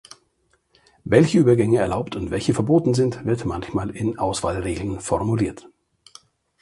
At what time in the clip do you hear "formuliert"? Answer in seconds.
4.99-5.69